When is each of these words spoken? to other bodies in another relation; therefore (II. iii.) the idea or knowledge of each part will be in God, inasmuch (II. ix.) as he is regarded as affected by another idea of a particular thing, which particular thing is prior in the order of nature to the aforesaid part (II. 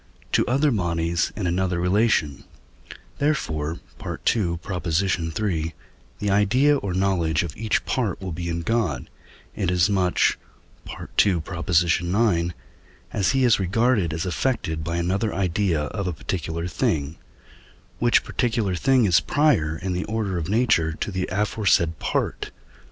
to 0.31 0.43
other 0.47 0.71
bodies 0.71 1.31
in 1.35 1.45
another 1.45 1.79
relation; 1.79 2.43
therefore 3.19 3.79
(II. 4.03 4.57
iii.) 4.67 5.73
the 6.17 6.31
idea 6.31 6.75
or 6.77 6.91
knowledge 6.95 7.43
of 7.43 7.55
each 7.55 7.85
part 7.85 8.19
will 8.19 8.31
be 8.31 8.49
in 8.49 8.61
God, 8.63 9.11
inasmuch 9.53 10.37
(II. 11.23 11.41
ix.) 11.45 12.53
as 13.13 13.31
he 13.33 13.43
is 13.43 13.59
regarded 13.59 14.11
as 14.11 14.25
affected 14.25 14.83
by 14.83 14.95
another 14.97 15.35
idea 15.35 15.81
of 15.83 16.07
a 16.07 16.13
particular 16.13 16.65
thing, 16.65 17.17
which 17.99 18.23
particular 18.23 18.73
thing 18.73 19.05
is 19.05 19.19
prior 19.19 19.77
in 19.77 19.93
the 19.93 20.05
order 20.05 20.39
of 20.39 20.49
nature 20.49 20.93
to 20.93 21.11
the 21.11 21.29
aforesaid 21.31 21.99
part 21.99 22.45
(II. 22.45 22.51